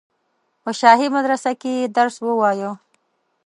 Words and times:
په 0.63 0.69
شاهي 0.79 1.07
مدرسه 1.15 1.51
کې 1.61 1.71
یې 1.79 1.85
درس 1.97 2.15
ووایه. 2.21 2.71